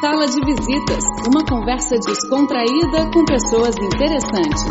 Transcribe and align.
Sala 0.00 0.26
de 0.26 0.40
Visitas, 0.44 1.04
uma 1.28 1.44
conversa 1.44 1.96
descontraída 1.96 3.10
com 3.12 3.24
pessoas 3.24 3.76
interessantes. 3.76 4.64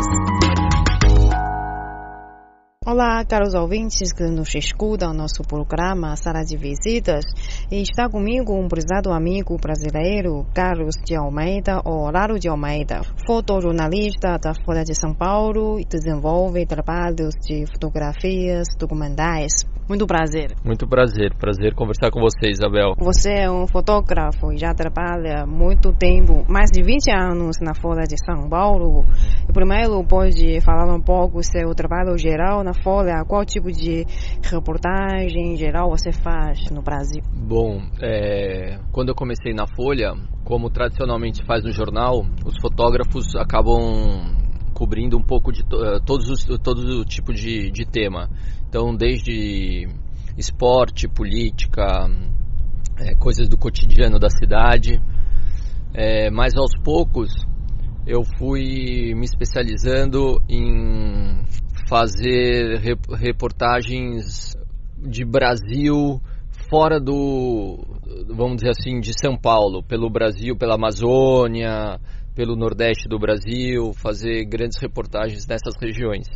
Olá, 2.86 3.24
caros 3.24 3.54
ouvintes 3.54 4.12
que 4.12 4.24
nos 4.24 4.54
escutam 4.54 5.14
nosso 5.14 5.42
programa 5.42 6.14
Sala 6.16 6.44
de 6.44 6.56
Visitas. 6.56 7.24
E 7.72 7.80
está 7.80 8.10
comigo 8.10 8.52
um 8.52 8.68
prezado 8.68 9.10
amigo 9.10 9.56
brasileiro, 9.56 10.46
Carlos 10.54 10.94
de 11.02 11.16
Almeida, 11.16 11.80
ou 11.84 12.10
Laro 12.10 12.38
de 12.38 12.46
Almeida, 12.46 13.00
fotojornalista 13.26 14.38
da 14.38 14.52
Folha 14.64 14.84
de 14.84 14.94
São 14.94 15.14
Paulo 15.14 15.80
e 15.80 15.84
desenvolve 15.86 16.66
trabalhos 16.66 17.34
de 17.40 17.64
fotografias 17.72 18.68
documentais. 18.78 19.64
Muito 19.86 20.06
prazer. 20.06 20.56
Muito 20.64 20.86
prazer, 20.86 21.34
prazer 21.34 21.74
conversar 21.74 22.10
com 22.10 22.18
você, 22.18 22.48
Isabel. 22.48 22.94
Você 22.98 23.30
é 23.30 23.50
um 23.50 23.66
fotógrafo 23.66 24.50
e 24.50 24.56
já 24.56 24.72
trabalha 24.72 25.44
muito 25.46 25.92
tempo, 25.92 26.42
mais 26.48 26.70
de 26.70 26.82
20 26.82 27.10
anos 27.10 27.56
na 27.60 27.74
Folha 27.74 28.04
de 28.04 28.16
São 28.24 28.48
Paulo. 28.48 29.04
E 29.46 29.52
primeiro 29.52 30.02
pode 30.04 30.58
falar 30.62 30.90
um 30.90 31.02
pouco 31.02 31.42
seu 31.42 31.74
trabalho 31.74 32.16
geral 32.16 32.64
na 32.64 32.72
Folha, 32.72 33.24
qual 33.26 33.44
tipo 33.44 33.70
de 33.70 34.06
reportagem 34.42 35.56
geral 35.56 35.90
você 35.90 36.10
faz 36.12 36.70
no 36.70 36.80
Brasil? 36.80 37.22
Bom, 37.30 37.82
é, 38.00 38.78
quando 38.90 39.10
eu 39.10 39.14
comecei 39.14 39.52
na 39.52 39.66
Folha, 39.66 40.14
como 40.44 40.70
tradicionalmente 40.70 41.44
faz 41.44 41.62
no 41.62 41.70
jornal, 41.70 42.24
os 42.46 42.54
fotógrafos 42.58 43.36
acabam 43.36 44.43
cobrindo 44.84 45.16
um 45.16 45.22
pouco 45.22 45.50
de 45.50 45.62
uh, 45.62 45.98
todos 46.04 46.28
os, 46.28 46.44
todo 46.62 47.00
o 47.00 47.04
tipo 47.06 47.32
de, 47.32 47.70
de 47.70 47.86
tema. 47.86 48.28
Então, 48.68 48.94
desde 48.94 49.88
esporte, 50.36 51.08
política, 51.08 52.06
é, 52.98 53.14
coisas 53.14 53.48
do 53.48 53.56
cotidiano 53.56 54.18
da 54.18 54.28
cidade. 54.28 55.00
É, 55.94 56.30
mas 56.30 56.54
aos 56.54 56.72
poucos 56.82 57.32
eu 58.06 58.22
fui 58.36 59.14
me 59.14 59.24
especializando 59.24 60.42
em 60.50 61.42
fazer 61.88 62.80
reportagens 63.16 64.54
de 64.98 65.24
Brasil 65.24 66.20
fora 66.68 67.00
do, 67.00 67.78
vamos 68.28 68.56
dizer 68.56 68.70
assim, 68.70 69.00
de 69.00 69.12
São 69.18 69.36
Paulo, 69.36 69.82
pelo 69.82 70.10
Brasil, 70.10 70.56
pela 70.56 70.74
Amazônia, 70.74 71.98
pelo 72.34 72.56
Nordeste 72.56 73.08
do 73.08 73.18
Brasil, 73.18 73.92
fazer 73.94 74.44
grandes 74.44 74.78
reportagens 74.80 75.46
nessas 75.46 75.74
regiões. 75.80 76.26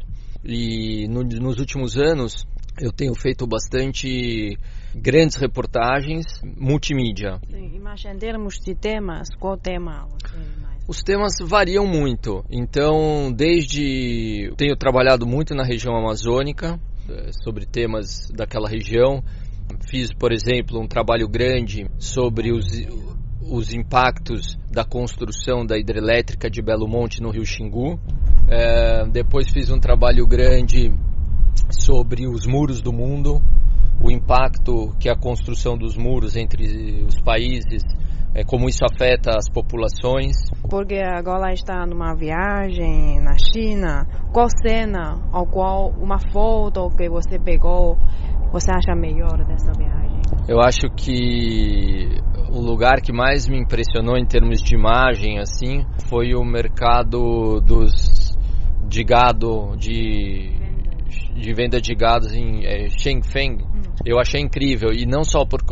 E 0.44 1.06
no, 1.08 1.22
nos 1.22 1.58
últimos 1.58 1.96
anos 1.96 2.46
eu 2.80 2.92
tenho 2.92 3.14
feito 3.14 3.46
bastante 3.46 4.56
grandes 4.94 5.36
reportagens 5.36 6.24
multimídia. 6.56 7.40
Sim, 7.50 7.78
mas 7.80 8.04
em 8.04 8.16
termos 8.16 8.58
de 8.60 8.74
temas, 8.74 9.28
qual 9.38 9.56
tema? 9.56 10.06
Os 10.86 11.02
temas 11.02 11.34
variam 11.42 11.86
muito. 11.86 12.44
Então, 12.50 13.32
desde 13.32 14.52
tenho 14.56 14.76
trabalhado 14.76 15.26
muito 15.26 15.54
na 15.54 15.64
região 15.64 15.96
amazônica 15.96 16.80
eh, 17.10 17.30
sobre 17.44 17.66
temas 17.66 18.30
daquela 18.34 18.68
região. 18.68 19.22
Fiz, 19.90 20.14
por 20.14 20.32
exemplo, 20.32 20.80
um 20.80 20.86
trabalho 20.86 21.28
grande 21.28 21.86
sobre 21.98 22.52
os 22.52 22.66
os 23.48 23.72
impactos 23.72 24.58
da 24.70 24.84
construção 24.84 25.64
da 25.64 25.78
hidrelétrica 25.78 26.50
de 26.50 26.60
Belo 26.60 26.86
Monte 26.86 27.22
no 27.22 27.30
Rio 27.30 27.44
Xingu. 27.44 27.98
É, 28.48 29.06
depois 29.06 29.50
fiz 29.50 29.70
um 29.70 29.78
trabalho 29.78 30.26
grande 30.26 30.92
sobre 31.70 32.26
os 32.26 32.46
muros 32.46 32.80
do 32.80 32.92
mundo, 32.92 33.40
o 34.02 34.10
impacto 34.10 34.94
que 34.98 35.08
a 35.08 35.16
construção 35.16 35.76
dos 35.76 35.96
muros 35.96 36.36
entre 36.36 37.04
os 37.04 37.20
países, 37.22 37.82
é, 38.34 38.44
como 38.44 38.68
isso 38.68 38.84
afeta 38.84 39.36
as 39.36 39.48
populações. 39.50 40.36
Porque 40.70 40.96
agora 40.96 41.52
está 41.52 41.84
numa 41.86 42.14
viagem 42.14 43.20
na 43.20 43.36
China, 43.52 44.06
qual 44.32 44.48
cena 44.62 45.20
ou 45.32 45.46
qual 45.46 45.90
uma 46.00 46.18
foto 46.32 46.88
que 46.96 47.08
você 47.08 47.38
pegou 47.38 47.96
você 48.52 48.70
acha 48.70 48.94
melhor 48.94 49.44
dessa 49.44 49.72
viagem? 49.72 50.22
Eu 50.48 50.60
acho 50.60 50.88
que 50.96 52.18
o 52.50 52.60
lugar 52.60 53.00
que 53.00 53.12
mais 53.12 53.46
me 53.46 53.58
impressionou 53.58 54.16
em 54.16 54.26
termos 54.26 54.60
de 54.62 54.74
imagem 54.74 55.38
assim 55.38 55.84
foi 56.08 56.34
o 56.34 56.44
mercado 56.44 57.60
dos 57.60 58.36
de 58.88 59.04
gado 59.04 59.76
de 59.76 60.56
de 61.34 61.52
venda 61.54 61.80
de 61.80 61.94
gados 61.94 62.32
em 62.34 62.66
é, 62.66 62.88
Shenzhen. 62.90 63.58
Eu 64.04 64.18
achei 64.18 64.40
incrível. 64.40 64.92
E 64.92 65.06
não 65.06 65.22
só 65.24 65.44
por 65.44 65.62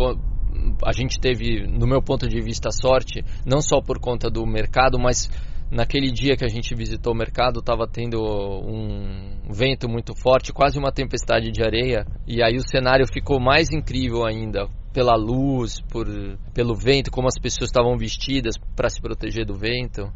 a 0.84 0.92
gente 0.92 1.19
teve, 1.19 1.66
no 1.66 1.86
meu 1.86 2.03
ponto 2.03 2.28
de 2.28 2.41
vista, 2.41 2.70
sorte, 2.70 3.25
não 3.44 3.60
só 3.60 3.81
por 3.81 3.98
conta 3.98 4.31
do 4.31 4.47
mercado, 4.47 4.98
mas 4.98 5.31
naquele 5.70 6.10
dia 6.10 6.36
que 6.36 6.44
a 6.44 6.48
gente 6.48 6.75
visitou 6.75 7.12
o 7.12 7.16
mercado 7.16 7.60
estava 7.60 7.86
tendo 7.86 8.20
um 8.20 9.53
vento 9.53 9.88
muito 9.88 10.15
forte, 10.15 10.53
quase 10.53 10.78
uma 10.78 10.92
tempestade 10.92 11.50
de 11.50 11.62
areia, 11.62 12.06
e 12.26 12.42
aí 12.42 12.56
o 12.56 12.69
cenário 12.69 13.06
ficou 13.12 13.41
mais 13.41 13.70
incrível 13.70 14.25
ainda 14.25 14.69
pela 14.96 15.14
luz, 15.14 15.78
por, 15.92 16.06
pelo 16.54 16.74
vento, 16.74 17.10
como 17.10 17.28
as 17.28 17.38
pessoas 17.38 17.68
estavam 17.68 17.98
vestidas 17.98 18.56
para 18.74 18.88
se 18.88 18.98
proteger 18.98 19.44
do 19.44 19.52
vento. 19.52 20.10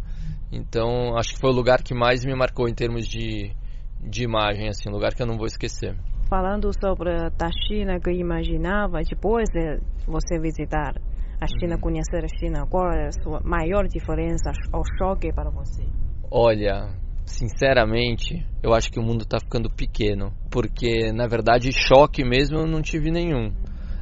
Então, 0.51 1.19
acho 1.19 1.35
que 1.35 1.39
foi 1.39 1.51
o 1.51 1.55
lugar 1.55 1.83
que 1.83 1.95
mais 1.95 2.25
me 2.25 2.35
marcou 2.35 2.67
em 2.67 2.73
termos 2.73 3.07
de, 3.07 3.53
de 4.01 4.25
imagem, 4.25 4.71
assim, 4.71 4.89
um 4.89 4.93
lugar 4.93 5.13
que 5.15 5.21
eu 5.21 5.27
não 5.27 5.37
vou 5.37 5.45
esquecer. 5.45 5.95
Falando 6.31 6.71
sobre 6.73 7.11
a 7.13 7.51
China 7.69 8.01
que 8.01 8.09
eu 8.09 8.15
imaginava, 8.15 9.03
depois 9.03 9.51
de 9.51 9.81
você 10.07 10.41
visitar 10.41 10.95
a 11.39 11.47
China, 11.47 11.75
uhum. 11.75 11.81
conhecer 11.83 12.25
a 12.25 12.39
China, 12.39 12.67
qual 12.67 12.91
é 12.91 13.09
a 13.09 13.23
sua 13.23 13.43
maior 13.45 13.87
diferença 13.87 14.51
ou 14.73 14.83
choque 14.97 15.31
para 15.31 15.51
você? 15.51 15.85
Olha, 16.31 16.89
sinceramente, 17.27 18.47
eu 18.63 18.73
acho 18.73 18.91
que 18.91 18.99
o 18.99 19.03
mundo 19.03 19.25
está 19.25 19.39
ficando 19.39 19.69
pequeno, 19.69 20.33
porque 20.51 21.13
na 21.13 21.27
verdade 21.27 21.71
choque 21.71 22.25
mesmo 22.25 22.57
eu 22.57 22.67
não 22.67 22.81
tive 22.81 23.11
nenhum. 23.11 23.53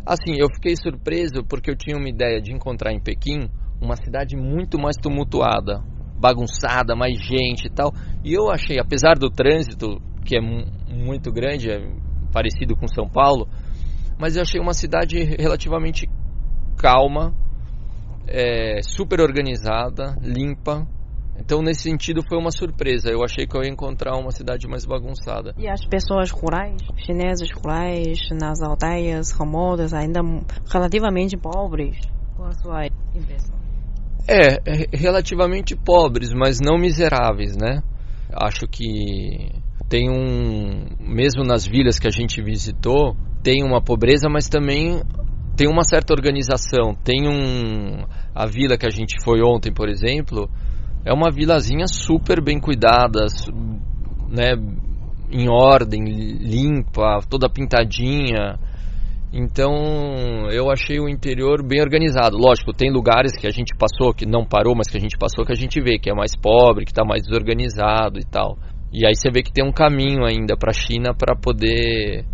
Assim, 0.09 0.39
eu 0.39 0.49
fiquei 0.49 0.75
surpreso 0.75 1.45
porque 1.47 1.71
eu 1.71 1.77
tinha 1.77 1.95
uma 1.95 2.09
ideia 2.09 2.41
de 2.41 2.51
encontrar 2.51 2.95
em 2.95 2.99
Pequim 2.99 3.51
uma 3.79 3.95
cidade 3.95 4.35
muito 4.39 4.79
mais 4.79 4.97
tumultuada, 4.97 5.85
bagunçada, 6.19 6.97
mais 6.97 7.19
gente 7.19 7.67
e 7.67 7.71
tal. 7.71 7.93
E 8.25 8.33
eu 8.33 8.51
achei, 8.51 8.79
apesar 8.81 9.19
do 9.19 9.29
trânsito, 9.29 10.01
que 10.25 10.35
é 10.35 10.41
muito 10.41 11.31
grande, 11.31 11.71
é 11.71 11.93
parecido 12.33 12.75
com 12.75 12.89
São 12.89 13.07
Paulo, 13.07 13.47
mas 14.19 14.35
eu 14.35 14.41
achei 14.41 14.59
uma 14.59 14.73
cidade 14.73 15.23
relativamente 15.39 16.09
calma, 16.79 17.35
é, 18.27 18.81
super 18.83 19.21
organizada, 19.21 20.17
limpa, 20.23 20.89
então, 21.41 21.62
nesse 21.62 21.82
sentido, 21.82 22.22
foi 22.28 22.37
uma 22.37 22.50
surpresa. 22.50 23.10
Eu 23.10 23.22
achei 23.22 23.47
que 23.47 23.56
eu 23.56 23.62
ia 23.62 23.71
encontrar 23.71 24.16
uma 24.19 24.31
cidade 24.31 24.66
mais 24.66 24.84
bagunçada. 24.84 25.54
E 25.56 25.69
as 25.69 25.84
pessoas 25.87 26.31
rurais, 26.31 26.82
chinesas 26.97 27.49
rurais, 27.53 28.19
nas 28.32 28.60
aldeias 28.60 29.31
remotas, 29.31 29.94
ainda 29.94 30.21
relativamente 30.71 31.37
pobres? 31.37 31.97
Qual 32.37 32.49
a 32.49 32.53
sua 32.53 32.87
impressão? 33.15 33.56
É, 34.26 34.56
é, 34.56 34.88
relativamente 34.93 35.75
pobres, 35.76 36.32
mas 36.34 36.59
não 36.60 36.76
miseráveis, 36.76 37.56
né? 37.56 37.82
Acho 38.34 38.66
que 38.66 39.53
tem 39.88 40.10
um. 40.10 40.87
Mesmo 41.00 41.44
nas 41.44 41.66
vilas 41.66 41.99
que 41.99 42.09
a 42.09 42.10
gente 42.10 42.43
visitou, 42.43 43.16
tem 43.43 43.65
uma 43.65 43.81
pobreza, 43.81 44.28
mas 44.28 44.49
também 44.49 45.03
tem 45.56 45.66
uma 45.66 45.82
certa 45.84 46.12
organização. 46.12 46.94
Tem 47.03 47.26
um. 47.26 48.05
A 48.34 48.44
vila 48.44 48.76
que 48.76 48.87
a 48.87 48.91
gente 48.91 49.16
foi 49.25 49.41
ontem, 49.41 49.72
por 49.72 49.88
exemplo 49.88 50.50
é 51.09 51.13
uma 51.13 51.31
vilazinha 51.31 51.87
super 51.87 52.43
bem 52.43 52.61
cuidada, 52.61 53.25
né, 54.29 54.53
em 55.33 55.49
ordem, 55.49 56.05
limpa, 56.05 57.21
toda 57.31 57.49
pintadinha. 57.49 58.59
Então 59.33 60.51
eu 60.51 60.71
achei 60.71 61.01
o 61.01 61.09
interior 61.09 61.67
bem 61.67 61.81
organizado. 61.81 62.37
Lógico, 62.37 62.75
tem 62.75 62.93
lugares 62.93 63.33
que 63.39 63.47
a 63.47 63.51
gente 63.51 63.75
passou, 63.75 64.12
que 64.12 64.27
não 64.27 64.44
parou, 64.44 64.75
mas 64.77 64.88
que 64.91 64.99
a 64.99 65.00
gente 65.00 65.17
passou, 65.17 65.47
que 65.47 65.53
a 65.53 65.56
gente 65.56 65.81
vê 65.81 65.99
que 65.99 66.11
é 66.11 66.15
mais 66.15 66.37
pobre, 66.37 66.85
que 66.85 66.91
está 66.91 67.05
mais 67.06 67.23
desorganizado 67.23 68.19
e 68.19 68.25
tal. 68.25 68.59
E 68.93 69.06
aí 69.06 69.15
você 69.15 69.31
vê 69.31 69.43
que 69.43 69.53
tem 69.53 69.65
um 69.65 69.73
caminho 69.73 70.27
ainda 70.27 70.59
para 70.59 70.71
a 70.71 70.75
China 70.75 71.15
para 71.15 71.35
poder 71.35 72.27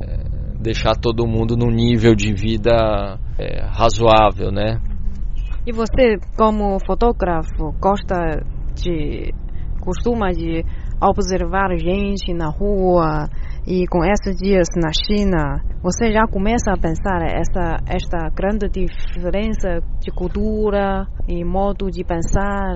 é, 0.00 0.60
deixar 0.60 0.94
todo 0.94 1.26
mundo 1.26 1.56
num 1.56 1.70
nível 1.70 2.14
de 2.14 2.32
vida 2.32 3.18
é, 3.36 3.64
razoável, 3.66 4.52
né? 4.52 4.80
E 5.70 5.72
você, 5.72 6.18
como 6.36 6.84
fotógrafo, 6.84 7.70
gosta 7.80 8.42
de. 8.74 9.32
costuma 9.80 10.32
de 10.32 10.64
observar 11.00 11.78
gente 11.78 12.34
na 12.34 12.50
rua 12.50 13.28
e 13.64 13.86
com 13.86 14.04
esses 14.04 14.36
dias 14.36 14.66
na 14.74 14.90
China, 14.90 15.62
você 15.80 16.10
já 16.10 16.26
começa 16.26 16.72
a 16.72 16.76
pensar 16.76 17.22
essa 17.22 17.76
esta 17.86 18.28
grande 18.34 18.68
diferença 18.68 19.78
de 20.00 20.10
cultura 20.10 21.06
e 21.28 21.44
modo 21.44 21.88
de 21.88 22.02
pensar, 22.02 22.74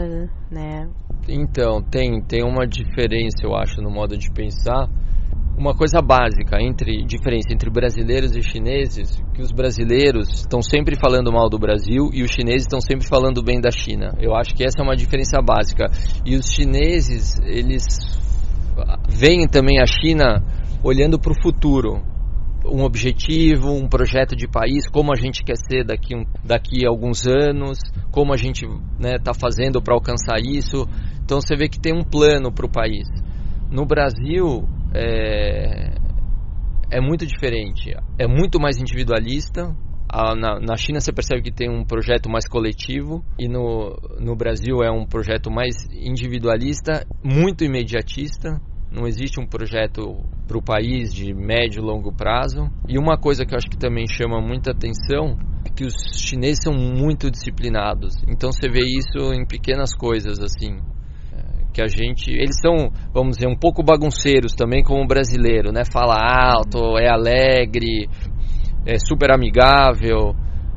né? 0.48 0.88
Então, 1.28 1.82
tem 1.82 2.22
tem 2.22 2.44
uma 2.44 2.64
diferença, 2.64 3.42
eu 3.42 3.56
acho, 3.56 3.82
no 3.82 3.90
modo 3.90 4.16
de 4.16 4.30
pensar, 4.30 4.86
uma 5.56 5.74
coisa 5.74 6.02
básica 6.02 6.60
entre 6.60 7.04
diferença 7.04 7.52
entre 7.52 7.70
brasileiros 7.70 8.34
e 8.34 8.42
chineses, 8.42 9.22
que 9.32 9.40
os 9.40 9.52
brasileiros 9.52 10.28
estão 10.40 10.60
sempre 10.60 10.96
falando 10.96 11.32
mal 11.32 11.48
do 11.48 11.58
Brasil 11.58 12.10
e 12.12 12.22
os 12.22 12.30
chineses 12.30 12.62
estão 12.62 12.80
sempre 12.80 13.06
falando 13.06 13.42
bem 13.42 13.60
da 13.60 13.70
China. 13.70 14.14
Eu 14.18 14.34
acho 14.34 14.54
que 14.54 14.64
essa 14.64 14.80
é 14.80 14.82
uma 14.82 14.96
diferença 14.96 15.40
básica. 15.40 15.86
E 16.24 16.34
os 16.34 16.50
chineses, 16.50 17.40
eles 17.44 17.84
veem 19.08 19.46
também 19.46 19.80
a 19.80 19.86
China 19.86 20.42
olhando 20.82 21.18
para 21.18 21.32
o 21.32 21.42
futuro, 21.42 22.02
um 22.66 22.82
objetivo, 22.82 23.70
um 23.70 23.86
projeto 23.86 24.34
de 24.34 24.48
país, 24.48 24.88
como 24.88 25.12
a 25.12 25.16
gente 25.16 25.44
quer 25.44 25.56
ser 25.56 25.84
daqui, 25.84 26.16
um, 26.16 26.24
daqui 26.42 26.84
a 26.84 26.88
alguns 26.88 27.26
anos, 27.26 27.78
como 28.10 28.32
a 28.32 28.36
gente 28.36 28.64
está 28.64 28.82
né, 28.98 29.18
tá 29.22 29.34
fazendo 29.34 29.82
para 29.82 29.94
alcançar 29.94 30.38
isso. 30.40 30.86
Então 31.22 31.40
você 31.40 31.54
vê 31.54 31.68
que 31.68 31.78
tem 31.78 31.94
um 31.94 32.02
plano 32.02 32.50
para 32.50 32.66
o 32.66 32.70
país. 32.70 33.06
No 33.70 33.84
Brasil, 33.86 34.66
é, 34.94 35.94
é 36.90 37.00
muito 37.00 37.26
diferente. 37.26 37.92
É 38.18 38.26
muito 38.26 38.60
mais 38.60 38.78
individualista. 38.78 39.74
na, 40.12 40.60
na, 40.60 40.76
China 40.76 41.00
você 41.00 41.12
percebe 41.12 41.42
que 41.42 41.52
tem 41.52 41.68
um 41.68 41.84
projeto 41.84 42.30
mais 42.30 42.46
coletivo 42.48 43.24
e 43.38 43.48
no, 43.48 43.96
no 44.20 44.36
Brasil 44.36 44.82
é 44.82 44.90
um 44.90 45.04
projeto 45.04 45.50
mais 45.50 45.74
individualista, 45.92 47.04
muito 47.22 47.64
imediatista. 47.64 48.60
Não 48.92 49.08
existe 49.08 49.40
um 49.40 49.46
projeto 49.46 50.24
para 50.46 50.56
o 50.56 50.62
país 50.62 51.12
de 51.12 51.34
médio 51.34 51.80
e 51.80 51.84
longo 51.84 52.12
prazo. 52.12 52.70
E 52.88 52.96
uma 52.96 53.18
coisa 53.18 53.44
que 53.44 53.52
eu 53.52 53.56
acho 53.56 53.68
que 53.68 53.76
também 53.76 54.06
chama 54.06 54.40
muita 54.40 54.70
atenção 54.70 55.36
é 55.64 55.70
que 55.70 55.84
os 55.84 55.94
chineses 56.16 56.62
são 56.62 56.72
muito 56.72 57.28
disciplinados. 57.28 58.14
Então 58.28 58.52
você 58.52 58.68
vê 58.68 58.84
isso 58.84 59.34
em 59.34 59.44
pequenas 59.44 59.92
coisas 59.96 60.38
assim 60.38 60.78
que 61.74 61.82
a 61.82 61.88
gente. 61.88 62.30
Eles 62.30 62.56
são, 62.62 62.90
vamos 63.12 63.36
dizer, 63.36 63.48
um 63.48 63.58
pouco 63.58 63.82
bagunceiros 63.82 64.54
também, 64.54 64.82
como 64.82 65.02
o 65.02 65.06
brasileiro, 65.06 65.72
né? 65.72 65.82
Fala 65.84 66.14
alto, 66.14 66.96
é 66.96 67.10
alegre, 67.10 68.08
é 68.86 68.96
super 68.98 69.32
amigável, 69.32 70.34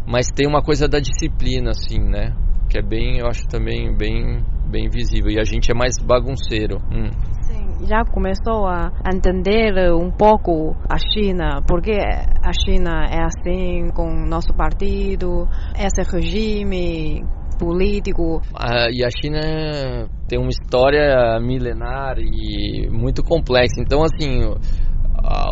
mas 0.07 0.27
tem 0.35 0.47
uma 0.47 0.63
coisa 0.63 0.87
da 0.87 0.99
disciplina, 0.99 1.69
assim, 1.69 1.99
né? 1.99 2.35
Que 2.67 2.79
é 2.79 2.81
bem, 2.81 3.19
eu 3.19 3.27
acho 3.27 3.47
também 3.47 3.95
bem, 3.95 4.43
bem 4.69 4.89
visível. 4.89 5.29
E 5.29 5.39
a 5.39 5.43
gente 5.43 5.71
é 5.71 5.75
mais 5.75 5.93
bagunceiro. 6.03 6.79
Hum. 6.91 7.11
Sim, 7.41 7.85
já 7.87 8.03
começou 8.03 8.65
a 8.67 8.91
entender 9.13 9.93
um 9.93 10.11
pouco 10.11 10.75
a 10.89 10.97
China, 10.97 11.61
porque 11.67 11.93
a 11.93 12.51
China 12.65 13.05
é 13.09 13.23
assim 13.23 13.89
com 13.93 14.25
nosso 14.27 14.53
partido, 14.53 15.47
esse 15.77 16.01
regime 16.11 17.23
político. 17.57 18.41
Ah, 18.53 18.87
e 18.91 19.03
a 19.03 19.09
China 19.09 20.09
tem 20.27 20.39
uma 20.39 20.49
história 20.49 21.39
milenar 21.39 22.17
e 22.19 22.89
muito 22.91 23.23
complexa. 23.23 23.81
Então, 23.81 24.03
assim, 24.03 24.41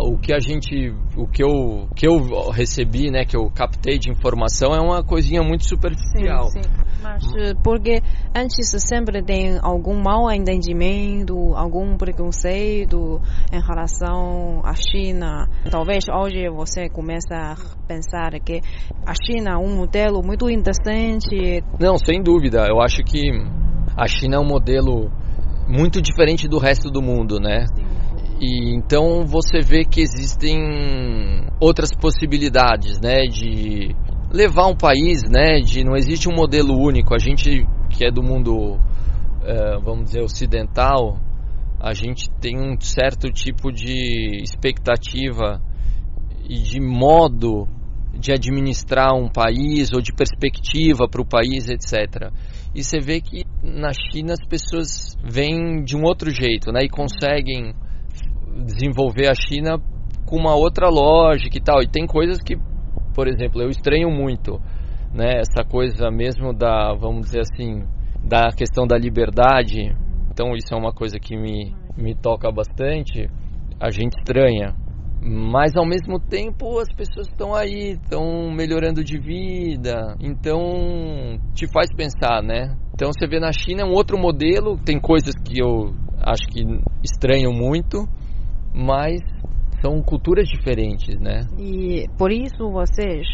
o 0.04 0.18
que 0.18 0.34
a 0.34 0.40
gente, 0.40 0.94
o 1.18 1.28
que 1.28 1.44
eu, 1.44 1.88
que 1.96 2.08
eu 2.08 2.50
recebi, 2.50 3.10
né, 3.10 3.26
que 3.26 3.36
eu 3.36 3.50
captei 3.50 3.98
de 3.98 4.10
informação 4.12 4.74
é 4.74 4.80
uma 4.80 5.04
coisinha 5.04 5.42
muito 5.42 5.66
superficial. 5.66 6.50
Sim, 6.50 6.62
sim. 6.64 6.86
Mas 7.02 7.24
porque 7.64 8.02
antes 8.36 8.72
sempre 8.82 9.22
tem 9.24 9.60
algum 9.62 10.02
mal 10.02 10.32
entendimento, 10.32 11.36
algum 11.56 11.98
preconceito 11.98 13.22
em 13.54 13.62
relação 13.62 14.62
à 14.64 14.74
China. 14.74 15.48
Talvez 15.70 16.06
hoje 16.10 16.50
você 16.50 16.90
comece 16.90 17.32
a 17.32 17.56
pensar 17.88 18.32
que 18.44 18.60
a 19.06 19.14
China 19.14 19.52
é 19.52 19.58
um 19.58 19.76
modelo 19.76 20.22
muito 20.26 20.50
interessante. 20.50 21.64
Não, 21.80 21.96
sem 21.98 22.24
dúvida. 22.24 22.66
Eu 22.68 22.82
acho 22.82 23.04
que 23.04 23.22
a 23.98 24.08
China 24.08 24.36
é 24.36 24.40
um 24.40 24.48
modelo 24.48 25.12
muito 25.68 26.02
diferente 26.02 26.48
do 26.48 26.60
resto 26.60 26.90
do 26.90 27.02
mundo, 27.02 27.40
né? 27.40 27.66
Sim. 27.68 27.86
E 28.40 28.76
então 28.76 29.26
você 29.26 29.62
vê 29.62 29.86
que 29.86 30.02
existem 30.02 31.48
outras 31.60 31.92
possibilidades, 31.96 33.00
né, 33.00 33.26
de 33.28 33.96
levar 34.32 34.68
um 34.68 34.76
país, 34.76 35.24
né, 35.24 35.60
de 35.62 35.84
não 35.84 35.96
existe 35.96 36.28
um 36.28 36.36
modelo 36.36 36.78
único. 36.78 37.16
A 37.16 37.18
gente 37.18 37.66
que 37.90 38.06
é 38.06 38.12
do 38.12 38.22
mundo, 38.22 38.78
é, 39.44 39.78
vamos 39.80 40.06
dizer, 40.06 40.22
ocidental, 40.22 41.18
a 41.80 41.94
gente 41.94 42.30
tem 42.42 42.58
um 42.58 42.80
certo 42.80 43.32
tipo 43.32 43.72
de 43.72 44.42
expectativa 44.44 45.62
e 46.44 46.56
de 46.62 46.82
modo 46.82 47.68
de 48.18 48.32
administrar 48.32 49.14
um 49.14 49.30
país 49.30 49.92
ou 49.94 50.02
de 50.02 50.14
perspectiva 50.14 51.08
para 51.08 51.22
o 51.22 51.26
país, 51.26 51.68
etc. 51.70 52.32
E 52.74 52.84
você 52.84 53.00
vê 53.00 53.22
que 53.22 53.44
na 53.64 53.92
China 53.94 54.34
as 54.34 54.48
pessoas 54.48 55.18
vêm 55.24 55.84
de 55.84 55.96
um 55.96 56.04
outro 56.04 56.30
jeito, 56.30 56.72
né, 56.72 56.82
e 56.84 56.90
conseguem 56.90 57.74
desenvolver 58.66 59.28
a 59.28 59.34
China 59.34 59.78
com 60.26 60.38
uma 60.38 60.56
outra 60.56 60.90
lógica 60.90 61.58
e 61.58 61.62
tal. 61.62 61.82
E 61.82 61.88
tem 61.88 62.06
coisas 62.06 62.42
que, 62.42 62.58
por 63.14 63.28
exemplo, 63.28 63.62
eu 63.62 63.70
estranho 63.70 64.10
muito, 64.10 64.60
né? 65.14 65.40
Essa 65.40 65.64
coisa 65.64 66.10
mesmo 66.10 66.54
da, 66.54 66.94
vamos 66.94 67.28
dizer 67.28 67.42
assim, 67.42 67.84
da 68.24 68.50
questão 68.52 68.88
da 68.88 68.98
liberdade. 68.98 69.96
Então 70.32 70.56
isso 70.56 70.74
é 70.74 70.78
uma 70.78 70.94
coisa 70.94 71.20
que 71.20 71.38
me, 71.38 71.74
me 71.98 72.16
toca 72.16 72.52
bastante. 72.52 73.30
A 73.80 73.90
gente 73.92 74.18
estranha. 74.18 74.76
Mas 75.28 75.76
ao 75.76 75.88
mesmo 75.88 76.20
tempo 76.20 76.78
as 76.80 76.94
pessoas 76.94 77.28
estão 77.28 77.56
aí, 77.56 77.94
estão 77.94 78.52
melhorando 78.52 79.04
de 79.04 79.18
vida. 79.20 80.16
Então 80.20 81.40
te 81.56 81.66
faz 81.68 81.88
pensar, 81.96 82.44
né? 82.44 82.78
Então 82.94 83.10
você 83.12 83.26
vê 83.28 83.40
na 83.40 83.52
China 83.52 83.82
é 83.82 83.86
um 83.86 83.92
outro 83.92 84.20
modelo, 84.20 84.78
tem 84.78 85.00
coisas 85.00 85.34
que 85.44 85.60
eu 85.60 85.96
acho 86.22 86.46
que 86.48 86.62
estranho 87.04 87.52
muito, 87.52 88.08
mas 88.72 89.20
são 89.82 90.02
culturas 90.02 90.48
diferentes, 90.48 91.20
né? 91.20 91.42
E 91.58 92.06
por 92.18 92.32
isso 92.32 92.70
vocês 92.72 93.26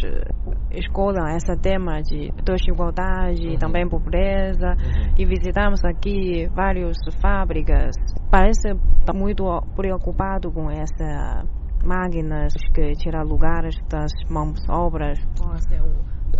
escolhem 0.71 1.35
esse 1.35 1.55
tema 1.61 2.01
de 2.01 2.31
desigualdade, 2.43 3.47
uhum. 3.49 3.57
também 3.57 3.87
pobreza, 3.87 4.67
uhum. 4.67 5.13
e 5.17 5.25
visitamos 5.25 5.83
aqui 5.83 6.47
várias 6.55 6.97
fábricas. 7.21 7.95
Parece 8.29 8.73
muito 9.13 9.43
preocupado 9.75 10.51
com 10.51 10.71
essas 10.71 11.60
máquinas 11.83 12.53
que 12.73 12.91
tiram 12.93 13.23
lugares 13.23 13.75
das 13.89 14.11
mãos 14.29 14.59
obras. 14.69 15.19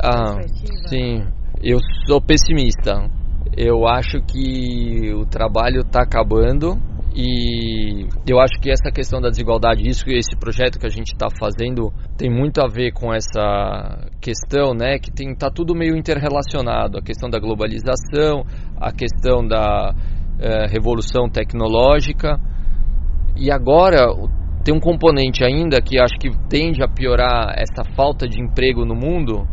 Ah, 0.01 0.41
sim, 0.87 1.23
eu 1.61 1.79
sou 2.05 2.21
pessimista. 2.21 3.09
Eu 3.55 3.85
acho 3.87 4.21
que 4.21 5.13
o 5.13 5.25
trabalho 5.25 5.81
está 5.81 6.03
acabando 6.03 6.77
e 7.13 8.07
eu 8.25 8.39
acho 8.39 8.53
que 8.61 8.71
essa 8.71 8.89
questão 8.89 9.19
da 9.19 9.29
desigualdade, 9.29 9.85
isso 9.85 10.09
esse 10.09 10.35
projeto 10.39 10.79
que 10.79 10.85
a 10.85 10.89
gente 10.89 11.11
está 11.11 11.27
fazendo 11.37 11.91
tem 12.17 12.29
muito 12.29 12.61
a 12.61 12.67
ver 12.67 12.93
com 12.93 13.13
essa 13.13 14.07
questão, 14.21 14.73
né? 14.73 14.97
Que 14.97 15.11
tem 15.11 15.35
tá 15.35 15.49
tudo 15.53 15.75
meio 15.75 15.97
interrelacionado, 15.97 16.97
a 16.97 17.01
questão 17.01 17.29
da 17.29 17.37
globalização, 17.37 18.45
a 18.79 18.93
questão 18.93 19.45
da 19.45 19.93
eh, 20.39 20.67
revolução 20.67 21.29
tecnológica 21.29 22.39
e 23.35 23.51
agora 23.51 24.05
tem 24.63 24.73
um 24.73 24.79
componente 24.79 25.43
ainda 25.43 25.81
que 25.81 25.99
acho 25.99 26.15
que 26.19 26.29
tende 26.47 26.83
a 26.83 26.87
piorar 26.87 27.55
essa 27.57 27.83
falta 27.95 28.27
de 28.27 28.41
emprego 28.41 28.85
no 28.85 28.95
mundo, 28.95 29.47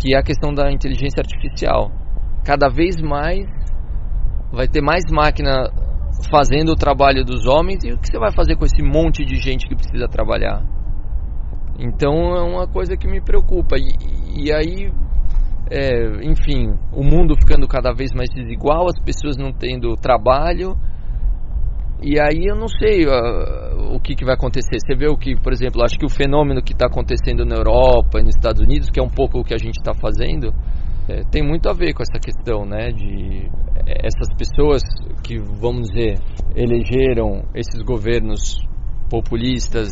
que 0.00 0.14
é 0.14 0.18
a 0.18 0.22
questão 0.22 0.52
da 0.52 0.70
inteligência 0.70 1.20
artificial. 1.20 1.90
Cada 2.44 2.68
vez 2.68 3.00
mais 3.00 3.46
vai 4.52 4.68
ter 4.68 4.82
mais 4.82 5.04
máquina 5.10 5.70
fazendo 6.30 6.72
o 6.72 6.76
trabalho 6.76 7.24
dos 7.24 7.46
homens 7.46 7.84
e 7.84 7.92
o 7.92 7.98
que 7.98 8.08
você 8.08 8.18
vai 8.18 8.32
fazer 8.32 8.56
com 8.56 8.64
esse 8.64 8.82
monte 8.82 9.24
de 9.24 9.36
gente 9.36 9.66
que 9.66 9.74
precisa 9.74 10.06
trabalhar? 10.08 10.62
Então 11.78 12.36
é 12.36 12.42
uma 12.42 12.66
coisa 12.66 12.96
que 12.96 13.08
me 13.08 13.20
preocupa. 13.20 13.76
E, 13.76 14.44
e 14.44 14.52
aí, 14.52 14.92
é, 15.70 16.24
enfim, 16.24 16.74
o 16.92 17.02
mundo 17.02 17.34
ficando 17.34 17.66
cada 17.66 17.92
vez 17.92 18.12
mais 18.12 18.28
desigual, 18.30 18.86
as 18.86 19.00
pessoas 19.02 19.36
não 19.36 19.52
tendo 19.52 19.96
trabalho. 19.96 20.76
E 22.02 22.20
aí 22.20 22.46
eu 22.46 22.56
não 22.56 22.68
sei 22.68 23.06
uh, 23.06 23.71
o 23.92 24.00
que, 24.00 24.14
que 24.14 24.24
vai 24.24 24.34
acontecer. 24.34 24.78
Você 24.80 24.94
vê 24.96 25.08
o 25.08 25.16
que, 25.16 25.36
por 25.36 25.52
exemplo, 25.52 25.82
acho 25.82 25.98
que 25.98 26.06
o 26.06 26.08
fenômeno 26.08 26.62
que 26.62 26.72
está 26.72 26.86
acontecendo 26.86 27.44
na 27.44 27.56
Europa 27.56 28.18
e 28.18 28.22
nos 28.22 28.34
Estados 28.34 28.62
Unidos, 28.62 28.88
que 28.90 28.98
é 28.98 29.02
um 29.02 29.08
pouco 29.08 29.40
o 29.40 29.44
que 29.44 29.54
a 29.54 29.58
gente 29.58 29.76
está 29.76 29.92
fazendo, 29.92 30.52
é, 31.08 31.22
tem 31.30 31.42
muito 31.42 31.68
a 31.68 31.72
ver 31.72 31.92
com 31.92 32.02
essa 32.02 32.18
questão, 32.18 32.64
né? 32.64 32.90
De 32.90 33.50
é, 33.86 34.06
essas 34.06 34.28
pessoas 34.36 34.82
que, 35.22 35.38
vamos 35.38 35.88
dizer, 35.88 36.18
elegeram 36.56 37.44
esses 37.54 37.82
governos 37.82 38.56
populistas, 39.10 39.90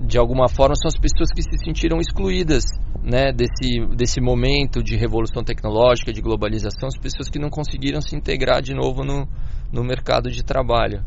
de 0.00 0.18
alguma 0.18 0.48
forma 0.48 0.74
são 0.74 0.88
as 0.88 0.98
pessoas 0.98 1.30
que 1.34 1.42
se 1.42 1.64
sentiram 1.64 1.98
excluídas 1.98 2.64
né, 3.02 3.32
desse, 3.32 3.86
desse 3.94 4.20
momento 4.20 4.82
de 4.82 4.96
revolução 4.96 5.44
tecnológica, 5.44 6.12
de 6.12 6.22
globalização, 6.22 6.88
as 6.88 6.98
pessoas 6.98 7.28
que 7.28 7.38
não 7.38 7.50
conseguiram 7.50 8.00
se 8.00 8.16
integrar 8.16 8.62
de 8.62 8.74
novo 8.74 9.04
no, 9.04 9.28
no 9.70 9.84
mercado 9.84 10.30
de 10.30 10.42
trabalho. 10.42 11.04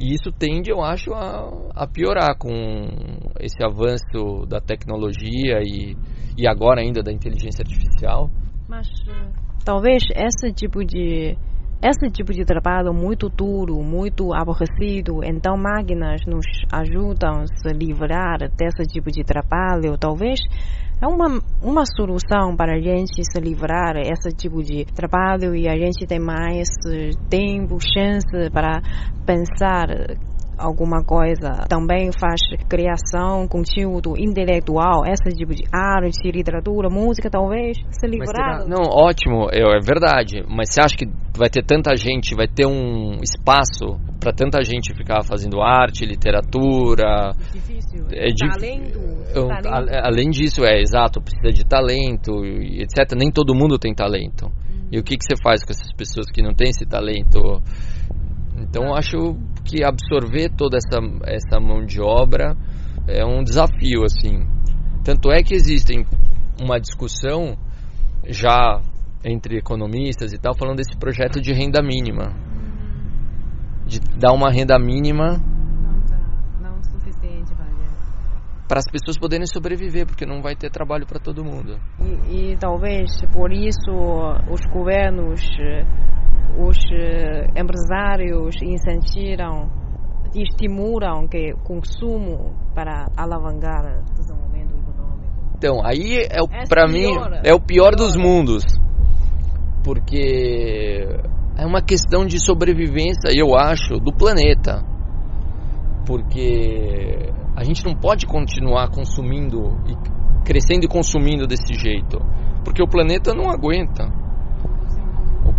E 0.00 0.14
isso 0.14 0.32
tende, 0.32 0.70
eu 0.70 0.82
acho, 0.82 1.12
a, 1.12 1.72
a 1.74 1.86
piorar 1.86 2.34
com 2.38 2.50
esse 3.38 3.62
avanço 3.62 4.46
da 4.48 4.58
tecnologia 4.58 5.60
e, 5.62 5.94
e 6.38 6.48
agora 6.48 6.80
ainda 6.80 7.02
da 7.02 7.12
inteligência 7.12 7.62
artificial. 7.62 8.30
Mas 8.66 8.88
talvez 9.62 10.04
esse 10.16 10.50
tipo 10.54 10.82
de 10.82 11.36
esse 11.82 12.10
tipo 12.10 12.32
de 12.32 12.44
trabalho 12.44 12.92
muito 12.92 13.30
duro, 13.30 13.82
muito 13.82 14.34
aborrecido, 14.34 15.24
então 15.24 15.56
máquinas 15.56 16.20
nos 16.26 16.44
ajudam 16.70 17.40
a 17.40 17.46
se 17.46 17.72
livrar 17.72 18.38
desse 18.54 18.82
tipo 18.86 19.10
de 19.10 19.24
trabalho, 19.24 19.96
talvez 19.98 20.40
é 21.00 21.06
uma, 21.06 21.40
uma 21.62 21.84
solução 21.86 22.54
para 22.54 22.74
a 22.74 22.80
gente 22.80 23.24
se 23.24 23.40
livrar 23.40 23.94
desse 23.94 24.36
tipo 24.36 24.62
de 24.62 24.84
trabalho 24.84 25.56
e 25.56 25.66
a 25.66 25.74
gente 25.74 26.06
tem 26.06 26.20
mais 26.20 26.68
tempo, 27.30 27.78
chance 27.80 28.50
para 28.52 28.82
pensar 29.24 29.88
alguma 30.60 31.02
coisa. 31.02 31.64
Também 31.68 32.10
faz 32.12 32.40
criação, 32.68 33.48
conteúdo 33.48 34.14
intelectual, 34.18 35.04
esse 35.06 35.36
tipo 35.36 35.54
de 35.54 35.64
arte, 35.72 36.30
literatura, 36.30 36.88
música, 36.90 37.30
talvez 37.30 37.78
se 37.90 38.06
livrar. 38.06 38.66
Não, 38.68 38.84
ótimo, 38.92 39.48
é, 39.50 39.60
é 39.60 39.80
verdade. 39.80 40.44
Mas 40.48 40.72
você 40.72 40.80
acha 40.80 40.96
que 40.96 41.06
vai 41.36 41.48
ter 41.48 41.64
tanta 41.64 41.96
gente, 41.96 42.34
vai 42.34 42.46
ter 42.46 42.66
um 42.66 43.16
espaço 43.22 43.98
para 44.20 44.32
tanta 44.32 44.62
gente 44.62 44.94
ficar 44.94 45.22
fazendo 45.24 45.60
arte, 45.60 46.04
literatura? 46.04 47.32
É 47.32 47.52
difícil. 47.52 48.06
É 48.12 48.28
talento. 48.34 48.98
Eu, 49.34 49.48
talento. 49.48 49.90
além 50.04 50.30
disso, 50.30 50.64
é 50.64 50.80
exato, 50.80 51.20
precisa 51.20 51.50
de 51.50 51.64
talento, 51.64 52.44
etc. 52.44 53.16
Nem 53.16 53.30
todo 53.30 53.54
mundo 53.54 53.78
tem 53.78 53.94
talento. 53.94 54.46
Uhum. 54.46 54.88
E 54.92 54.98
o 54.98 55.02
que, 55.02 55.16
que 55.16 55.24
você 55.24 55.40
faz 55.42 55.64
com 55.64 55.72
essas 55.72 55.92
pessoas 55.96 56.26
que 56.30 56.42
não 56.42 56.52
têm 56.52 56.68
esse 56.68 56.84
talento? 56.84 57.62
Então 58.58 58.94
acho 58.94 59.36
que 59.70 59.84
absorver 59.84 60.50
toda 60.56 60.76
essa, 60.76 60.98
essa 61.24 61.60
mão 61.60 61.86
de 61.86 62.00
obra 62.00 62.56
é 63.06 63.24
um 63.24 63.44
desafio, 63.44 64.02
assim. 64.04 64.44
Tanto 65.04 65.30
é 65.30 65.42
que 65.42 65.54
existe 65.54 66.04
uma 66.60 66.80
discussão 66.80 67.56
já 68.26 68.80
entre 69.24 69.58
economistas 69.58 70.32
e 70.32 70.38
tal, 70.38 70.56
falando 70.56 70.78
desse 70.78 70.98
projeto 70.98 71.40
de 71.40 71.52
renda 71.52 71.80
mínima. 71.80 72.34
De 73.86 74.00
dar 74.18 74.32
uma 74.32 74.50
renda 74.50 74.78
mínima 74.78 75.38
Não, 75.38 76.00
tá, 76.02 76.20
para 78.68 78.78
as 78.78 78.90
pessoas 78.90 79.18
poderem 79.18 79.46
sobreviver, 79.46 80.06
porque 80.06 80.26
não 80.26 80.42
vai 80.42 80.54
ter 80.54 80.70
trabalho 80.70 81.06
para 81.06 81.18
todo 81.18 81.44
mundo. 81.44 81.78
E, 82.00 82.52
e 82.52 82.56
talvez 82.56 83.10
por 83.32 83.52
isso 83.52 83.90
os 84.50 84.60
governos 84.66 85.40
os 86.58 86.78
empresários 87.56 88.56
incentivam, 88.62 89.70
estimulam 90.34 91.26
que 91.28 91.52
consumo 91.64 92.54
para 92.74 93.08
alavancar 93.16 94.02
o 94.10 94.14
desenvolvimento 94.14 94.74
econômico. 94.74 95.30
Então, 95.56 95.84
aí 95.84 96.26
é 96.30 96.66
para 96.66 96.86
mim 96.86 97.12
é 97.44 97.52
o 97.52 97.60
pior, 97.60 97.90
pior 97.90 97.96
dos 97.96 98.16
mundos, 98.16 98.64
porque 99.84 101.06
é 101.56 101.66
uma 101.66 101.82
questão 101.82 102.24
de 102.24 102.38
sobrevivência, 102.38 103.30
eu 103.34 103.54
acho, 103.54 103.98
do 103.98 104.12
planeta, 104.12 104.82
porque 106.06 107.32
a 107.56 107.64
gente 107.64 107.84
não 107.84 107.94
pode 107.94 108.26
continuar 108.26 108.90
consumindo 108.90 109.78
e 109.86 110.44
crescendo 110.44 110.84
e 110.84 110.88
consumindo 110.88 111.46
desse 111.46 111.74
jeito, 111.74 112.18
porque 112.64 112.82
o 112.82 112.88
planeta 112.88 113.34
não 113.34 113.50
aguenta 113.50 114.19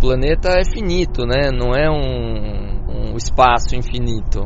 planeta 0.02 0.48
é 0.58 0.64
finito, 0.64 1.24
né? 1.24 1.52
Não 1.52 1.70
é 1.70 1.88
um, 1.88 3.12
um 3.12 3.16
espaço 3.16 3.76
infinito. 3.76 4.42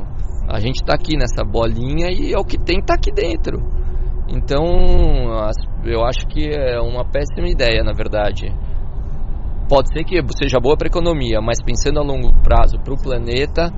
A 0.47 0.61
gente 0.61 0.77
está 0.77 0.95
aqui 0.95 1.17
nessa 1.17 1.43
bolinha 1.43 2.11
e 2.13 2.35
é 2.35 2.39
o 2.39 2.45
que 2.45 2.59
tem 2.59 2.79
está 2.79 2.95
aqui 2.95 3.11
dentro. 3.11 3.59
Então, 4.29 4.63
eu 5.83 6.05
acho 6.05 6.27
que 6.29 6.51
é 6.51 6.79
uma 6.79 7.05
péssima 7.07 7.49
ideia, 7.49 7.83
na 7.83 7.93
verdade. 7.93 8.53
Pode 9.67 9.89
ser 9.95 10.05
que 10.05 10.21
seja 10.37 10.61
boa 10.61 10.77
para 10.77 10.89
a 10.89 10.93
economia, 10.93 11.41
mas 11.41 11.63
pensando 11.65 12.01
a 12.01 12.03
longo 12.03 12.33
prazo 12.43 12.79
para 12.79 12.93
o 12.93 13.03
planeta, 13.03 13.73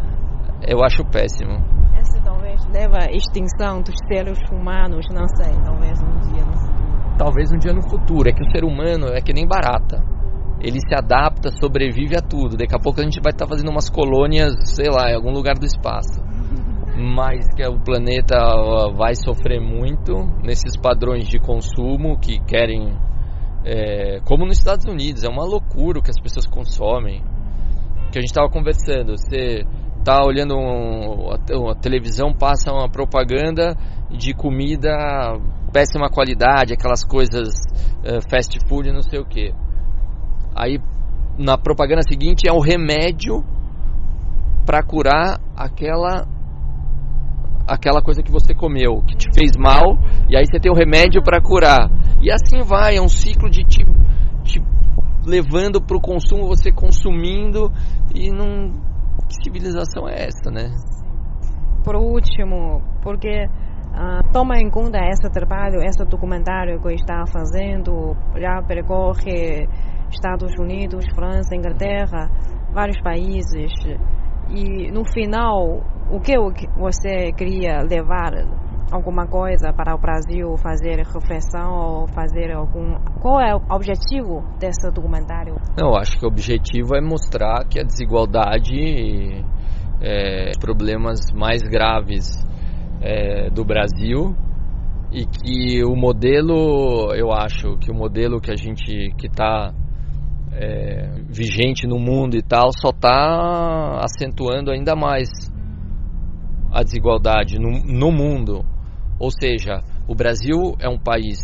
eu 0.67 0.83
acho 0.83 1.05
péssimo. 1.05 1.63
Essa 1.97 2.21
talvez 2.23 2.61
leva 2.75 3.07
à 3.07 3.11
extinção 3.13 3.81
dos 3.83 3.95
seres 4.09 4.39
humanos, 4.51 5.07
não 5.13 5.27
sei, 5.37 5.55
talvez 5.65 5.99
um 6.03 6.19
dia 6.33 6.45
no 6.45 6.53
futuro. 6.59 7.17
Talvez 7.19 7.53
um 7.53 7.59
dia 7.59 7.73
no 7.73 7.83
futuro. 7.89 8.29
É 8.29 8.33
que 8.33 8.43
o 8.43 8.51
ser 8.51 8.65
humano 8.65 9.07
é 9.15 9.21
que 9.21 9.33
nem 9.33 9.47
barata 9.47 10.18
ele 10.61 10.81
se 10.81 10.95
adapta, 10.95 11.51
sobrevive 11.51 12.17
a 12.17 12.21
tudo. 12.21 12.57
Daqui 12.57 12.75
a 12.75 12.79
pouco 12.79 13.01
a 13.01 13.05
gente 13.05 13.21
vai 13.23 13.33
estar 13.33 13.47
tá 13.47 13.49
fazendo 13.49 13.71
umas 13.71 13.89
colônias, 13.89 14.53
sei 14.75 14.87
lá, 14.91 15.11
em 15.11 15.15
algum 15.15 15.31
lugar 15.31 15.55
do 15.55 15.65
espaço. 15.65 16.21
Mas 16.97 17.47
que 17.55 17.65
o 17.65 17.79
planeta 17.79 18.37
vai 18.97 19.15
sofrer 19.15 19.61
muito 19.61 20.15
nesses 20.43 20.77
padrões 20.77 21.29
de 21.29 21.39
consumo 21.39 22.19
que 22.19 22.41
querem. 22.41 22.97
É, 23.65 24.21
como 24.25 24.45
nos 24.47 24.59
Estados 24.59 24.85
Unidos, 24.85 25.23
é 25.23 25.29
uma 25.29 25.45
loucura 25.45 26.01
o 26.01 26.03
que 26.03 26.11
as 26.11 26.21
pessoas 26.21 26.47
consomem. 26.47 27.23
Que 28.11 28.19
a 28.19 28.21
gente 28.21 28.31
estava 28.31 28.49
conversando, 28.49 29.17
você 29.17 29.65
tá 30.05 30.25
olhando 30.25 30.57
um, 30.57 31.31
a, 31.31 31.73
a 31.73 31.75
televisão, 31.77 32.33
passa 32.33 32.73
uma 32.73 32.89
propaganda 32.89 33.77
de 34.11 34.35
comida 34.35 34.91
péssima 35.73 36.09
qualidade, 36.09 36.73
aquelas 36.73 37.05
coisas 37.05 37.49
uh, 37.99 38.29
fast 38.31 38.59
food, 38.67 38.91
não 38.91 39.03
sei 39.03 39.21
o 39.21 39.25
que 39.27 39.53
Aí 40.55 40.79
na 41.39 41.57
propaganda 41.57 42.03
seguinte 42.03 42.49
é 42.49 42.53
o 42.53 42.61
remédio 42.61 43.45
para 44.67 44.83
curar 44.83 45.41
aquela 45.57 46.27
aquela 47.67 48.03
coisa 48.03 48.23
que 48.23 48.33
você 48.33 48.55
comeu, 48.55 49.03
que 49.03 49.15
te 49.15 49.29
fez 49.35 49.53
mal, 49.57 49.99
e 50.29 50.37
aí 50.37 50.45
você 50.47 50.59
tem 50.59 50.73
o 50.73 50.75
remédio 50.75 51.23
para 51.23 51.41
curar. 51.41 51.91
E 52.21 52.33
assim 52.33 52.63
vai, 52.63 52.97
é 52.97 53.01
um 53.01 53.09
ciclo 53.09 53.51
de 53.51 53.63
te, 53.63 53.85
te 54.43 54.63
levando 55.27 55.81
para 55.81 55.97
o 55.97 56.01
consumo, 56.01 56.47
você 56.47 56.73
consumindo, 56.73 57.71
e 58.15 58.31
não. 58.31 58.89
Que 59.29 59.45
civilização 59.45 60.09
é 60.09 60.25
essa, 60.27 60.51
né? 60.51 60.71
Por 61.85 61.97
último, 61.97 62.83
porque 63.03 63.45
uh, 63.45 64.33
toma 64.33 64.59
em 64.59 64.71
conta 64.71 64.99
esse 65.11 65.29
trabalho, 65.31 65.83
esse 65.83 66.03
documentário 66.07 66.81
que 66.81 66.95
está 66.95 67.25
fazendo, 67.27 68.17
já 68.41 68.63
percorre 68.63 69.69
Estados 70.11 70.53
Unidos, 70.59 71.05
França, 71.15 71.55
Inglaterra, 71.55 72.31
vários 72.73 73.01
países. 73.03 73.73
E 74.51 74.91
no 74.91 75.05
final, 75.05 75.83
o 76.11 76.21
que 76.21 76.35
você 76.77 77.33
queria 77.33 77.83
levar 77.83 78.33
alguma 78.91 79.27
coisa 79.27 79.73
para 79.73 79.95
o 79.95 79.99
Brasil 79.99 80.57
fazer 80.57 80.97
reflexão 81.05 81.75
ou 81.75 82.09
fazer 82.09 82.51
algum 82.53 82.97
qual 83.21 83.41
é 83.41 83.55
o 83.55 83.61
objetivo 83.71 84.43
desse 84.59 84.91
documentário? 84.91 85.57
Não, 85.77 85.95
acho 85.95 86.19
que 86.19 86.25
o 86.25 86.29
objetivo 86.29 86.97
é 86.97 87.01
mostrar 87.01 87.67
que 87.69 87.79
a 87.79 87.83
desigualdade 87.83 89.45
é 90.01 90.53
problemas 90.59 91.21
mais 91.35 91.63
graves 91.63 92.31
é, 93.03 93.51
do 93.51 93.65
Brasil 93.65 94.35
e 95.13 95.25
que 95.27 95.85
o 95.85 95.95
modelo, 95.97 97.13
eu 97.15 97.33
acho 97.33 97.77
que 97.79 97.91
o 97.91 97.95
modelo 97.95 98.41
que 98.41 98.51
a 98.51 98.57
gente 98.57 99.11
que 99.17 99.27
está 99.27 99.73
é, 100.53 101.11
vigente 101.29 101.87
no 101.87 101.99
mundo 101.99 102.37
e 102.37 102.43
tal 102.43 102.71
só 102.73 102.91
está 102.91 104.01
acentuando 104.03 104.71
ainda 104.71 104.95
mais 104.95 105.29
a 106.73 106.83
desigualdade 106.83 107.59
no, 107.59 107.71
no 107.71 108.13
mundo. 108.13 108.65
Ou 109.19 109.31
seja, 109.31 109.83
o 110.07 110.15
Brasil 110.15 110.77
é 110.79 110.89
um 110.89 110.99
país 110.99 111.39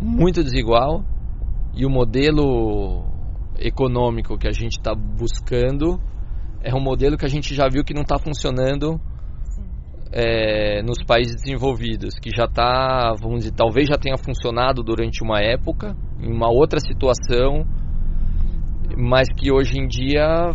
muito 0.00 0.42
desigual 0.42 1.04
e 1.74 1.86
o 1.86 1.90
modelo 1.90 3.04
econômico 3.58 4.36
que 4.36 4.48
a 4.48 4.52
gente 4.52 4.78
está 4.78 4.94
buscando 4.94 6.00
é 6.62 6.74
um 6.74 6.80
modelo 6.80 7.16
que 7.16 7.24
a 7.24 7.28
gente 7.28 7.54
já 7.54 7.68
viu 7.68 7.84
que 7.84 7.94
não 7.94 8.02
está 8.02 8.18
funcionando 8.18 9.00
é, 10.10 10.80
nos 10.82 11.02
países 11.04 11.42
desenvolvidos, 11.42 12.14
que 12.14 12.30
já 12.30 12.44
está, 12.44 13.14
vamos 13.20 13.40
dizer, 13.40 13.52
talvez 13.52 13.88
já 13.88 13.96
tenha 13.96 14.16
funcionado 14.16 14.82
durante 14.82 15.22
uma 15.22 15.40
época, 15.40 15.96
em 16.20 16.32
uma 16.32 16.48
outra 16.48 16.78
situação, 16.78 17.66
mas 18.96 19.28
que 19.36 19.52
hoje 19.52 19.78
em 19.78 19.86
dia 19.86 20.54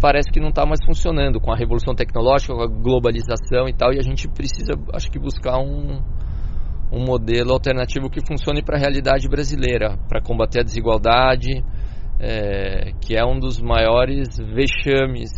parece 0.00 0.30
que 0.30 0.40
não 0.40 0.48
está 0.48 0.64
mais 0.64 0.80
funcionando 0.84 1.38
com 1.40 1.52
a 1.52 1.56
revolução 1.56 1.94
tecnológica, 1.94 2.54
com 2.54 2.62
a 2.62 2.66
globalização 2.66 3.68
e 3.68 3.72
tal, 3.72 3.92
e 3.92 3.98
a 3.98 4.02
gente 4.02 4.26
precisa, 4.28 4.72
acho 4.94 5.10
que, 5.10 5.18
buscar 5.18 5.58
um, 5.58 6.00
um 6.90 7.04
modelo 7.04 7.52
alternativo 7.52 8.08
que 8.08 8.24
funcione 8.26 8.62
para 8.62 8.76
a 8.76 8.80
realidade 8.80 9.28
brasileira, 9.28 9.98
para 10.08 10.22
combater 10.22 10.60
a 10.60 10.64
desigualdade, 10.64 11.62
é, 12.18 12.92
que 13.00 13.16
é 13.16 13.24
um 13.24 13.38
dos 13.38 13.60
maiores 13.60 14.28
vexames 14.38 15.30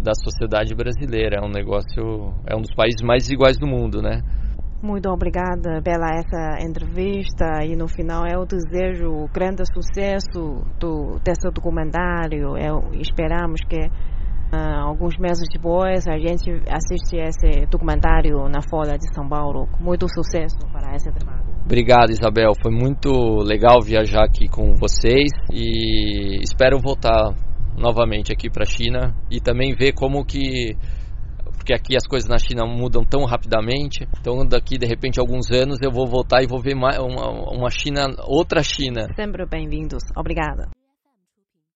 da 0.00 0.12
sociedade 0.14 0.74
brasileira. 0.74 1.38
É 1.40 1.44
um 1.44 1.50
negócio, 1.50 2.34
é 2.46 2.56
um 2.56 2.60
dos 2.60 2.74
países 2.74 3.02
mais 3.02 3.24
desiguais 3.24 3.58
do 3.58 3.66
mundo, 3.66 4.00
né? 4.00 4.22
Muito 4.82 5.08
obrigada 5.08 5.80
pela 5.80 6.08
essa 6.12 6.58
entrevista 6.60 7.64
e 7.64 7.76
no 7.76 7.86
final 7.86 8.26
eu 8.26 8.44
desejo 8.44 9.28
grande 9.32 9.62
sucesso 9.72 10.60
do, 10.80 11.20
desse 11.24 11.48
documentário. 11.54 12.56
Eu, 12.58 12.92
esperamos 12.94 13.60
que 13.60 13.78
uh, 13.78 14.80
alguns 14.84 15.16
meses 15.18 15.46
depois 15.52 16.08
a 16.08 16.18
gente 16.18 16.50
assiste 16.68 17.16
esse 17.16 17.64
documentário 17.66 18.48
na 18.48 18.60
Folha 18.60 18.98
de 18.98 19.06
São 19.14 19.28
Paulo. 19.28 19.68
Muito 19.78 20.08
sucesso 20.08 20.58
para 20.72 20.96
esse 20.96 21.12
trabalho. 21.12 21.44
Obrigado, 21.64 22.10
Isabel. 22.10 22.50
Foi 22.60 22.72
muito 22.72 23.08
legal 23.44 23.80
viajar 23.80 24.24
aqui 24.24 24.48
com 24.48 24.74
vocês 24.74 25.30
e 25.52 26.40
espero 26.42 26.80
voltar 26.80 27.36
novamente 27.78 28.32
aqui 28.32 28.50
para 28.50 28.64
a 28.64 28.66
China 28.66 29.14
e 29.30 29.40
também 29.40 29.76
ver 29.76 29.92
como 29.92 30.24
que 30.24 30.76
porque 31.62 31.72
aqui 31.72 31.96
as 31.96 32.06
coisas 32.06 32.28
na 32.28 32.38
China 32.38 32.66
mudam 32.66 33.04
tão 33.04 33.24
rapidamente. 33.24 34.06
Então 34.20 34.44
daqui 34.44 34.76
de 34.76 34.86
repente 34.86 35.20
alguns 35.20 35.50
anos 35.52 35.78
eu 35.80 35.92
vou 35.92 36.06
voltar 36.08 36.42
e 36.42 36.46
vou 36.46 36.60
ver 36.60 36.74
uma, 36.74 36.90
uma, 37.00 37.70
China, 37.70 38.08
outra 38.26 38.62
China. 38.64 39.06
Sempre 39.14 39.46
bem-vindos. 39.46 40.02
Obrigada. 40.16 40.68